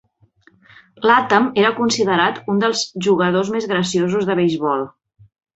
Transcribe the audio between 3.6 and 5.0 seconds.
graciosos de beisbol.